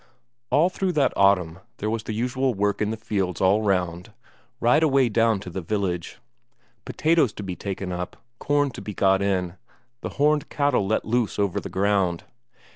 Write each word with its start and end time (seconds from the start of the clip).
All 0.49 0.71
through 0.71 0.93
that 0.93 1.13
autumn 1.15 1.59
there 1.77 1.89
was 1.91 2.01
the 2.01 2.13
usual 2.13 2.55
work 2.55 2.81
in 2.81 2.89
the 2.89 2.97
fields 2.97 3.39
all 3.39 3.61
round, 3.61 4.11
right 4.59 4.81
away 4.81 5.09
down 5.09 5.39
to 5.41 5.51
the 5.51 5.61
village: 5.61 6.17
potatoes 6.85 7.31
to 7.33 7.43
be 7.43 7.55
taken 7.55 7.91
up, 7.91 8.17
corn 8.39 8.71
to 8.71 8.81
be 8.81 8.95
got 8.95 9.21
in, 9.21 9.57
the 10.01 10.09
horned 10.17 10.49
cattle 10.49 10.87
let 10.87 11.05
loose 11.05 11.37
over 11.37 11.59
the 11.59 11.69
ground. 11.69 12.23